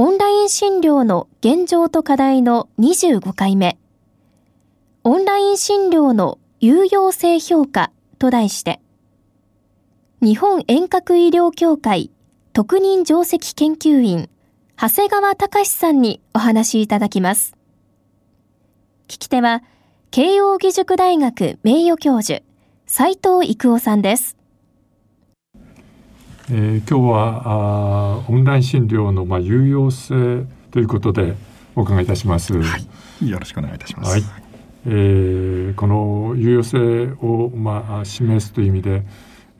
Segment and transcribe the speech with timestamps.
[0.00, 3.76] オンライン診療の現状と課題の25回目
[5.02, 7.90] オンライン診療の有用性評価
[8.20, 8.80] と題して
[10.22, 12.12] 日本遠隔医療協会
[12.52, 14.30] 特任上席研究員
[14.80, 17.56] 長谷川隆さんにお話いただきます。
[19.08, 19.64] 聞き手は、
[20.12, 22.44] 慶應義塾大学名誉教授、
[22.86, 24.37] 斉藤育夫さんです。
[26.50, 31.34] えー、今日はあオンライン診療のまあ有用性ということで
[31.76, 32.54] お伺いいたします。
[32.58, 32.78] は
[33.20, 34.12] い、よろしくお願いいたします。
[34.12, 34.22] はい、
[34.86, 39.02] えー、この有用性をまあ示すという意味で、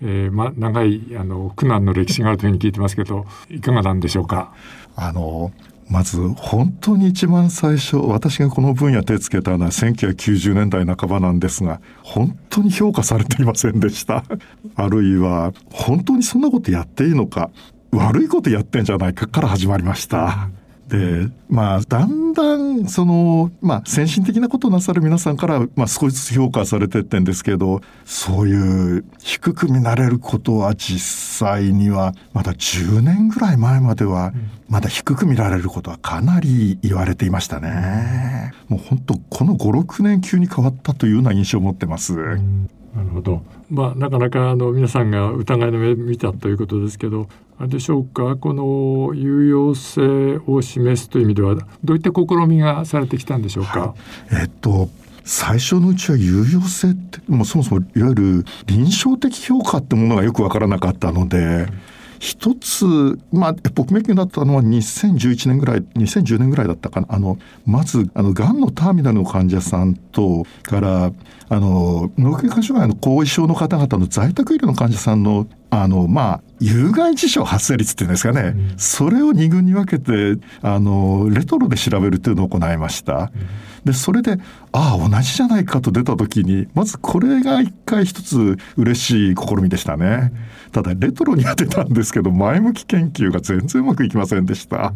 [0.00, 4.55] えー、まあ長いあの苦難の歴史があるというふうに聞いてますけど、いかがなんでしょうか？
[4.97, 5.52] あの
[5.89, 14.25] まず本当に一番最初私がこの分野手つけたのは1990年代半ばなんですが本当に評価されていませんでした
[14.77, 17.50] あるいは本当にそんなことやっていいのか
[17.91, 20.50] 悪いことやってんじゃないかから始まりました。
[20.89, 34.33] で、まあ、だんだん、その、まあ、先進的なことをなさる皆さんから、まあ、少しずつ評価されてってんですけど、そういう低く見られることは実際には、まだ10年ぐらい前までは、
[34.69, 38.52] まだ低く見られることはかなり言われていましたね。
[38.69, 42.14] もう本当、この5、6年急に変わったというような印象を持ってます。
[42.14, 43.43] うんなるほど。
[43.71, 47.29] まあなかなかあの皆さんが疑いの目見たということですけど、
[47.59, 48.36] あれでしょうか？
[48.36, 51.55] この有用性を示すという意味では
[51.85, 53.81] どういった試みがされてきたんでしょうか？
[53.81, 53.95] は
[54.33, 54.89] い、えっと。
[55.25, 61.69] 最初のうちは有用性ってもうそもそもいわゆる臨床的評価ってものがよくわからなかったので、うん
[62.18, 62.84] 一つ、
[63.33, 67.06] まあ、僕めきになったのは2011年ぐらい、2010年ぐらいだったかな。
[67.11, 71.12] あの、まず、あの、癌のターミナルの患者さんと、から、
[71.48, 83.14] あの、脳血管障害の後遺症の方々の在宅医療の患者さんの、あの、まあ、有害事象発生率っていうんですかね、うん、それを二群に分けて、あの、レトロで調べるというのを行いました。
[83.14, 84.39] うんでそれで
[84.73, 90.33] ああ同じじゃないかと出た時にまずこれが一回一つ嬉しい試みでしたね。
[90.73, 94.92] ただレトロには出たんですけど前向き研究が全然うまくいきませんでした。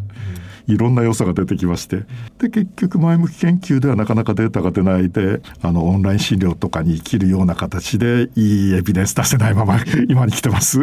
[0.67, 2.03] いろんな良さが出てきまして。
[2.39, 9.77] で結局前向き研究ではなかなかデータが出ないであのオンライン診療とかに生きるような形でいいエビデンス出せないまま
[10.09, 10.79] 今に来てます。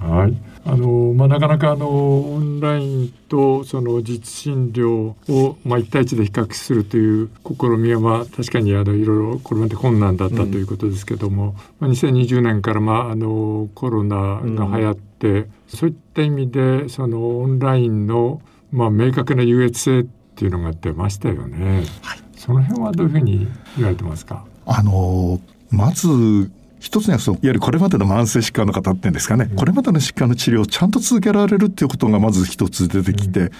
[0.00, 0.56] はい。
[0.68, 18.42] あのまあ、なかなかあのオンラインとその実診療を、まあ、1対1で比較するという試みは、まあ、確かにあのいろいろこれまで困難だったということですけども、うん、まあ、2020年から、まあ、あのコロナが流行って、うん、そういった意味でそのオンラインの、
[18.76, 20.04] まあ、明確な優越性っ
[20.34, 21.82] ていうのが出ましたよね。
[22.02, 24.44] はい、その辺はどういうふうに言われてますか？
[24.66, 33.50] あのまず一つにはそのいわゆるこれまでの慢性疾患の方っていうんですかね、うん、これまでの疾患の治療をちゃんと続けられるっていうことがまず一つ出てきて、うん、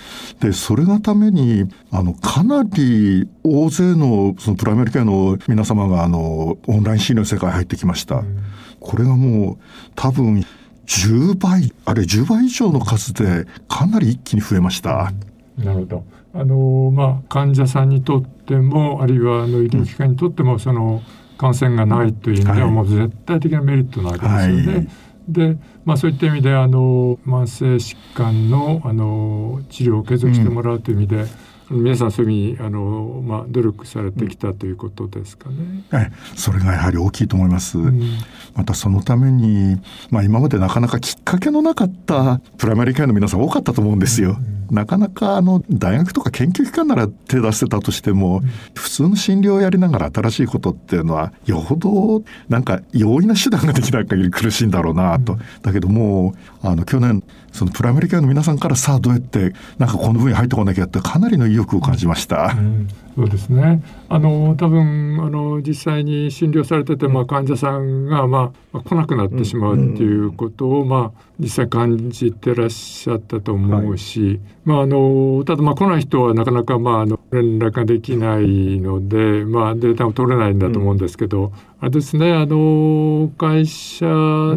[0.41, 8.17] でそれがためにあのかなり大勢のそのプライマリケアの皆様があのオンライン診療の世界に入ってきました。
[8.17, 8.43] うん、
[8.81, 9.59] これがもう
[9.97, 10.45] 多分
[10.87, 15.13] 10倍あれ10倍以上の数でかなり一気に増えました。
[15.59, 16.05] なるほど
[16.35, 21.01] あのまあ、患者さんにとってもあるいはあの医療機関にとってもその、
[21.39, 24.73] 感染がないという意味ではもう絶対的なメリットなわけですよね。
[24.75, 24.89] はい、
[25.29, 31.29] で、まあ、そういった意味であの慢性疾患のあの治療を継続してもらうという意味で、うん
[31.71, 35.85] 皆さんそういう意味あの、まあ、努力されてきたということですかね。
[35.91, 37.79] はい、それがやはり大きいと思います。
[37.79, 38.19] うん、
[38.55, 39.81] またそのために、
[40.11, 44.37] まあ、今までなかなかきっかけのなかったプライマリーケアの皆さん多かったと思うんですよ。
[44.39, 48.43] うんなかなかあの大学とか研究機関なら手出せたとしても、
[48.75, 55.39] 普通の診療をやりながら新しいことっていうのはよほどなんか容易な手段ができない限り苦しいんだろうなと。
[55.63, 57.23] だけどもうあの去年
[57.53, 62.55] そのプライマリケアの皆さんからさあどうやってなんかこの分野入ってこなきゃってかなりの意欲を感じました。
[62.57, 63.83] うんそうですね。
[64.11, 84.05] あの多分あの実際に診療されてて、まあ、患者さんが、まあ、来なくなってしまうっていうことを、まあ、実際感じてらっしゃったと思うし、はい、まあ、あのただ、まあ、来ない人はなかなか、まあ、あの連絡ができないので、まあ、データも取れないんだと思うんですけど、あれですねあの会社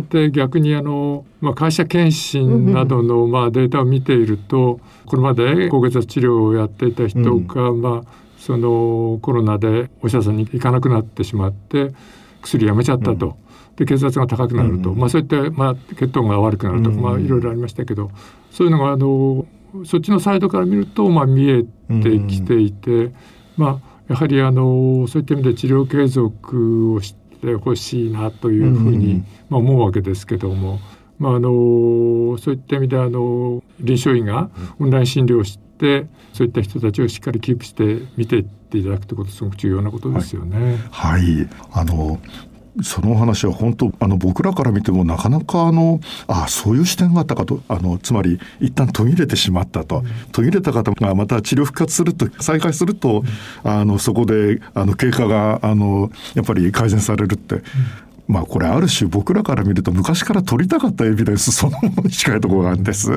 [0.09, 11.91] で逆にあの、まあ、会社検診などの、まあ、データを見ているとこれまで高血圧治療をやっていた人が、まあそのコロナでお医者さんに行かなくなってしまって
[12.41, 13.37] 薬やめちゃったと。
[13.75, 18.11] で血圧が高くなると、まあ、そういった、まあ、血糖が悪くなるとか、まあ、いろいろありましたけど
[18.51, 19.45] そういうのがあの
[19.85, 23.11] そっちのサイドから見ると、まあ、見えてきていて、
[23.57, 30.79] まあ、やはりあのそういった意味で治療継続をしてほしいなというふうに、まあ、思うわけですけども。
[31.19, 34.49] まあ、あのそういった意味であの臨床医が
[34.79, 40.77] オンライン診療をしてそういった人たちをしっかりキープして見ていっていただくということすごく重要なことですよね。
[40.91, 42.21] はい、はい、あの
[42.81, 53.23] その話は本当あの僕らから見てもなかなかあのあそういう視点があったかとあのつまり一旦途切れてしまったと、うん、途切れた方がまた治療復活すると再開すると、
[53.63, 57.55] うん、あのそこであの経過があのやっぱり改善されるって。
[57.55, 57.63] うん
[58.29, 63.11] まあこれある種僕らから見ると昔から取りたかったエビデンスそのものに近いところがあるんです。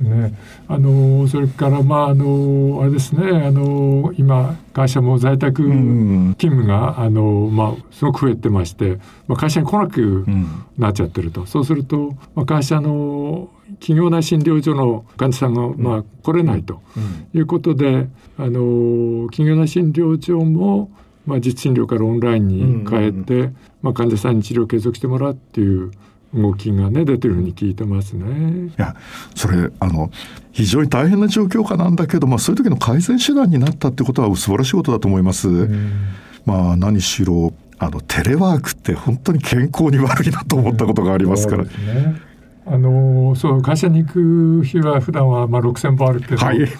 [0.00, 0.34] ね、
[0.66, 3.30] あのそれからまああのあれですね。
[3.46, 8.98] あの今会社も在宅勤務が、あのまあすごく増えてまして、
[9.28, 10.26] まあ、会社に来なく
[10.76, 13.48] なっちゃってると、うん、そうすると、まあ、会社の
[13.78, 16.82] 企業内診療所の患者さんが、まあ、来れないと
[17.32, 20.90] いうことで、あの企業内診療所も
[21.26, 23.50] まあ、実診療からオンラインに変えて、
[23.80, 25.90] まあ、患者さんに治療を継続してもらうっていう
[26.34, 28.68] 動きがね出てるふうに聞いてますね。
[28.68, 28.96] いや
[29.34, 30.10] それあの
[30.52, 35.48] 非常に大変な状況下なんだけど、まあ、そういう時の改善手段になったってことは素晴らしいことだと思います。
[36.44, 41.64] まあ何しろあのテレワークって本当に健康に悪いなと思ったことがありますから。
[41.64, 42.33] ね
[42.66, 46.70] あのそう会社に行く日は普段はまあ6,000歩歩くけど、はいはい、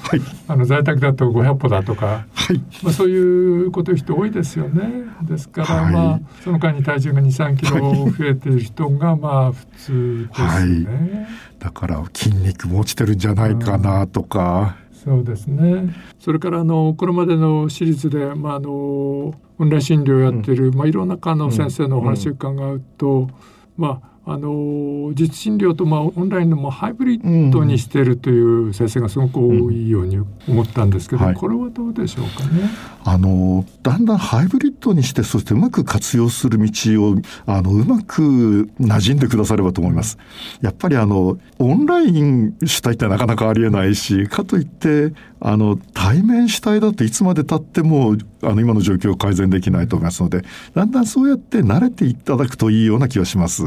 [0.48, 5.04] あの在宅だと500歩だとか、はい、まあ、そういうこと言う人多いですよね。
[5.22, 11.28] ですから、まあその間に体重が23キロ増えている人がまあ普通ですね。
[11.58, 14.76] だから筋肉も落ちてるんじゃないかなとか。
[14.92, 15.94] そうですね。
[16.18, 19.34] それからあのこれまでのシリーズでまああのオ
[19.64, 23.28] ンライン診療をやってる、うん、まあいろんな科の先生のお話を伺うと、うん、
[23.76, 30.18] まああの実診療とまあオンラインのもハイブリッドにしているという先生がすごく多いように
[30.48, 32.70] 思ったんですけど、うんはい、これはどうでしょうかね。
[33.06, 37.16] あのだんだんハイブリッドにしてそしてうまく活用する道を
[37.46, 40.16] あのうまく馴染んでくださればと思います。
[40.62, 50.42] やっぱりあのオンライン主体ってなかなかありえないしかといってあの対面主体だといつまでたってもあの今の状況を改善できないと思いますので
[50.74, 53.64] だんだんそうやって慣れていただくといいような気がします。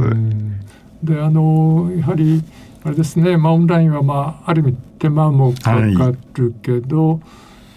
[1.04, 2.44] であのやはり
[2.84, 7.20] あれですね、まあ、オンラインは、まあ、ある意味手間もかかるけど、はい、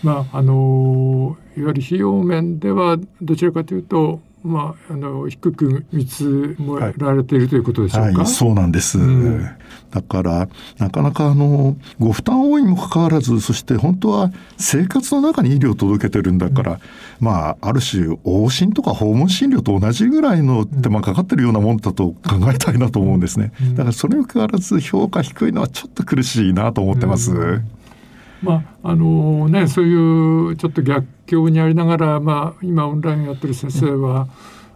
[0.02, 6.24] まあ、あのいわゆる費用面ではどちらかというとまあ、あの低く見積
[6.58, 9.44] もられているということでしょうか、はいはい、そうなんです、うん、
[9.90, 10.48] だから
[10.78, 16.78] なかなかあのご負担多いにもかかわらずそして本当は生活の中に医療を届けてるんだから、うん、
[17.20, 22.14] まあある種往診とか訪問診療と同じぐらいの手間かかってるようなもんだと考
[22.52, 27.60] えたいなと思うんですね、うん、だからそれにもかかわらず評価低いのはちょっと苦しいなと思ってます。
[28.42, 34.28] まああのね、そういうちょっと逆境にありながら、まあ、今オンラインやってる先生は、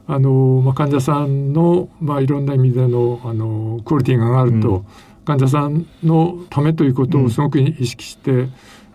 [0.07, 4.85] あのまあ、患者さんの、まあ、いろんな意味でのあのクオリティが上がると、うん、
[5.25, 8.53] 患者さんのためということをすごく意識して、うん、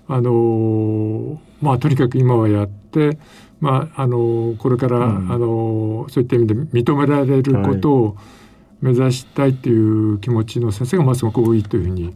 [0.08, 3.18] あのまあ、とにかく今はやって、
[3.60, 8.40] まあ、あのこれから、うん、あのそういった意味で認められることを、はい
[8.82, 12.16] 目指したいという気持ちの先生がまあすごく多いというふうに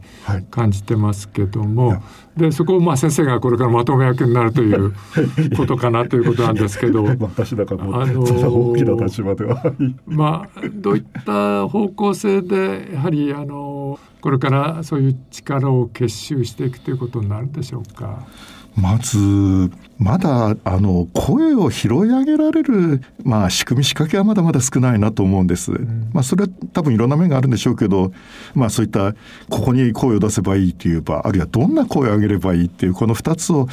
[0.50, 2.02] 感じてますけども、は
[2.36, 4.94] い、でそこをまあ先生がこれからまとめ役になるという
[5.56, 7.04] ことかなということなんですけど。
[7.20, 9.72] 私だからあの大きな立場では
[10.06, 18.26] まあどういった方向性でやはりあのこれからそういう力を結集していくということになるでしょうか？
[18.76, 25.72] まずまだあの声を拾い上げられる、まあ、仕組み仕掛けはまだまだ少ないなと思うんです。
[25.72, 28.12] うん、まあ、それは多分いろんな面があるんでしょうけど、
[28.54, 29.14] まあ、そういった
[29.48, 33.68] ここに声を出せばいいという場あるいはどんな声を上げればいいっていうこの2つを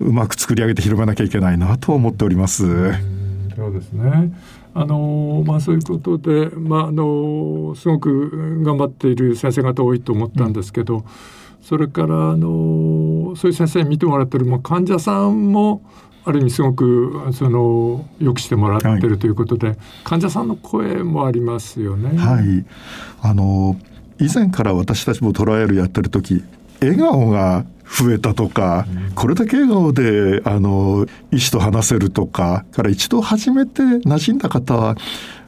[0.00, 2.64] うまく作り上げて広めなきゃいけないなと思っております。
[2.64, 2.94] う
[3.54, 4.32] そうですね
[4.74, 11.04] あのまあ、そういうことで、まあ、あのすごく頑張っている先生方多いと思ったんですけど、うん
[11.62, 15.82] それからあのそういう先生に見てもらってる、まあ、患者さんも
[16.24, 22.18] ある意味すごくそのよくしてもらってるということで、はい、患者さんの声もありますよね。
[22.18, 22.66] はい、
[23.22, 23.76] あの
[24.18, 26.42] 以前から私たちもトライアルやってる時
[26.80, 34.96] 笑顔が増えたとか、うん、これだけ笑顔であの医師と話せるとかから一度初めて馴染んだ方は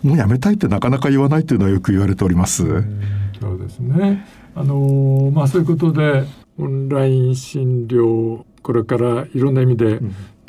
[0.03, 2.65] もうやめたいってなかなか言わないというのはよく言われております。
[2.65, 2.85] う
[3.41, 4.27] そうですね。
[4.55, 6.25] あのまあ、そういうことで
[6.59, 10.01] オンライン診療これからいろんな意味で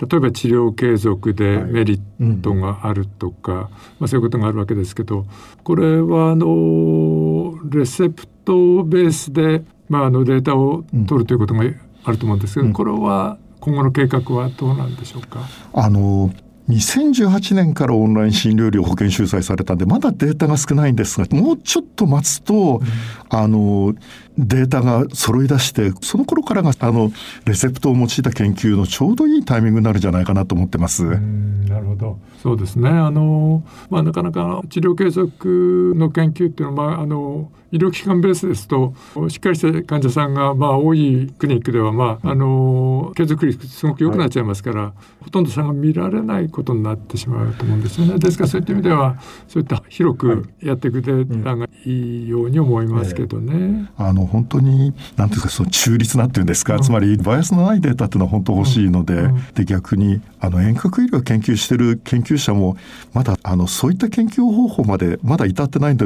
[0.01, 5.25] 例えば治療継続でメリットがあるとか、はいうん、まあ、そういうことがあるわけですけど
[5.63, 11.63] これはあのレセプトベースで、まあ、あのデータを取るということが
[12.03, 15.41] あると思うんですけど、うん、これは今後の計画はどうなんでしょうか？
[15.73, 16.33] あの
[16.71, 22.81] 2018年からオンライン診療料保険収載されたんでまだデータが少ないんですがもうちょっと待つと、うん、
[23.29, 23.93] あの
[24.37, 27.11] データが揃い出してその頃からがあの
[27.45, 31.03] レセプトを用いた研究のちょうどいいタイミングになるんじゃないかなと思ってます。
[31.05, 32.19] なるほど。
[32.41, 32.89] そうですね。
[32.89, 38.93] あの、まあ、なかなか治療継続の研究っていうのは、まあ、あの医療機関ベースですと
[39.29, 48.19] しっかりした患者さんがまあ多いクリニックでは、まあ、あの継続率すごく良くなっちゃいますから、はい、ほとんど差が見られないことになってしまうと思うんですよね。
[48.19, 53.89] ですからそういった意味ではそういった広くやっていくデータがいいように思いますけどね。
[53.97, 62.77] はい、あの本当に何ていうかその中立なっていうんですか、うん、つまりバイアスのないデータっていうのは本当欲しいので、うんうん、で逆にあの遠隔医療を研究してる研究者も
[63.13, 66.05] まだあのそういった研究方法までまだ至ってないんで、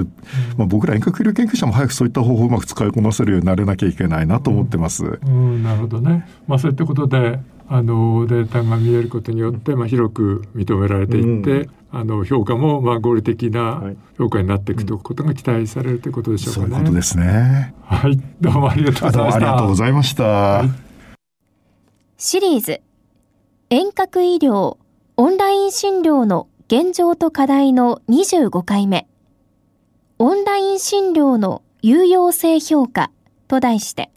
[0.57, 5.19] まあ、僕ら遠隔医療研究者も早くそういった方法をうまく使いこなせるようになれなきゃいけないなと思ってます。
[5.25, 6.27] うん、なるほどね。
[6.47, 13.81] まあそういったことであのデータが見えることによって、まあ、広く認められていって、うん、あの評価もまあ合理的な
[14.17, 16.67] 評価になっていくということが期待されるということでしょうかね。
[16.67, 17.74] そういうことですね。
[17.84, 19.36] はい、どうもありがとうございました。
[19.36, 20.24] ありがとうございました。
[20.24, 20.69] はい、
[22.17, 22.81] シリーズ
[23.72, 24.77] 遠隔医療
[25.17, 29.07] オンライン診療の現状と課題の25回目
[30.19, 33.12] オンライン診療の有用性評価
[33.48, 34.12] と題して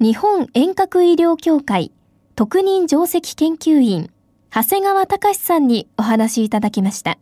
[0.00, 1.92] 日本遠隔医療協会
[2.38, 4.10] 特任上席研究員
[4.50, 7.12] 長谷川隆さんにお話いただきました。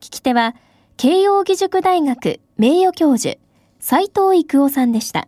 [0.00, 0.54] 聞き手は
[0.96, 3.38] 慶應義塾大学名誉教授
[3.80, 5.26] 斉藤育夫さんでした。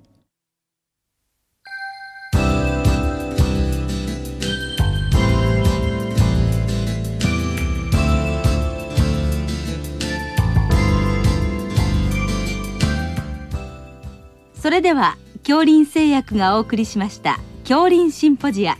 [14.54, 17.40] それでは恐林製薬がお送りしました。
[17.64, 18.76] 恐林シンポジア。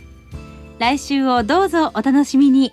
[0.77, 2.71] 来週をどうぞお楽しみに。